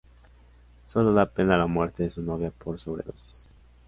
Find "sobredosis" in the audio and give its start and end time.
2.79-3.47